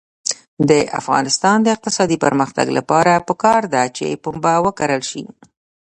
[0.69, 5.23] د افغانستان د اقتصادي پرمختګ لپاره پکار ده چې پنبه وکرل شي.